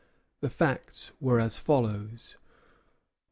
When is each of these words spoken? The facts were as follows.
The 0.39 0.49
facts 0.49 1.11
were 1.19 1.39
as 1.39 1.59
follows. 1.59 2.35